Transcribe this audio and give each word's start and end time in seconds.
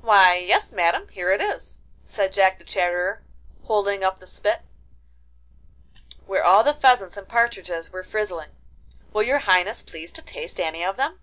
'Why 0.00 0.36
yes, 0.38 0.72
Madam, 0.72 1.08
here 1.08 1.30
it 1.32 1.40
is,' 1.42 1.82
said 2.06 2.32
Jack 2.32 2.58
the 2.58 2.64
Chatterer, 2.64 3.22
holding 3.64 4.02
up 4.02 4.18
the 4.18 4.26
spit, 4.26 4.62
where 6.24 6.42
all 6.42 6.64
the 6.64 6.72
pheasants 6.72 7.18
and 7.18 7.28
partridges 7.28 7.92
were 7.92 8.02
frizzling. 8.02 8.52
'Will 9.12 9.22
your 9.24 9.40
Highness 9.40 9.82
please 9.82 10.12
to 10.12 10.22
taste 10.22 10.58
any 10.58 10.82
of 10.82 10.96
them? 10.96 11.20